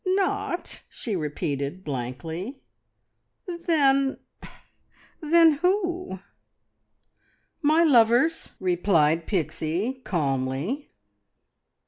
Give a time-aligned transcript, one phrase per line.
[0.15, 2.63] "Not!" she repeated blankly.
[3.45, 4.17] "Then
[5.21, 6.17] then who?"
[7.61, 10.89] "My lovers!" replied Pixie calmly.